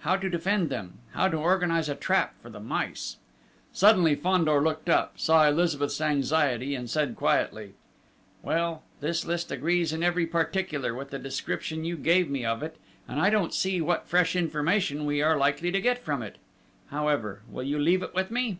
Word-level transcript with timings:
How 0.00 0.16
to 0.16 0.28
defend 0.28 0.68
them? 0.68 0.94
How 1.12 1.30
organise 1.30 1.88
a 1.88 1.94
trap 1.94 2.34
for 2.42 2.50
the 2.50 2.58
mice?" 2.58 3.18
Suddenly, 3.72 4.16
Fandor 4.16 4.60
looked 4.60 4.88
up, 4.88 5.16
saw 5.16 5.46
Elizabeth's 5.48 6.00
anxiety, 6.00 6.74
and 6.74 6.90
said 6.90 7.14
quietly: 7.14 7.74
"Well, 8.42 8.82
this 8.98 9.24
list 9.24 9.52
agrees 9.52 9.92
in 9.92 10.02
every 10.02 10.26
particular 10.26 10.92
with 10.92 11.10
the 11.10 11.20
description 11.20 11.84
you 11.84 11.96
gave 11.96 12.28
me 12.28 12.44
of 12.44 12.64
it, 12.64 12.78
and 13.06 13.20
I 13.20 13.30
don't 13.30 13.42
quite 13.42 13.54
see 13.54 13.80
what 13.80 14.08
fresh 14.08 14.34
information 14.34 15.06
we 15.06 15.22
are 15.22 15.36
likely 15.38 15.70
to 15.70 15.80
get 15.80 15.98
from 16.00 16.20
it. 16.20 16.38
However, 16.90 17.42
will 17.48 17.62
you 17.62 17.78
leave 17.78 18.02
it 18.02 18.12
with 18.12 18.32
me?" 18.32 18.58